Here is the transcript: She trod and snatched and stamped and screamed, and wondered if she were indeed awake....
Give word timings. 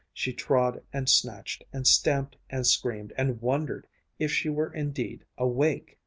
She 0.15 0.33
trod 0.33 0.81
and 0.91 1.07
snatched 1.07 1.63
and 1.71 1.85
stamped 1.85 2.35
and 2.49 2.65
screamed, 2.65 3.13
and 3.19 3.39
wondered 3.39 3.85
if 4.17 4.31
she 4.31 4.49
were 4.49 4.73
indeed 4.73 5.25
awake.... 5.37 5.99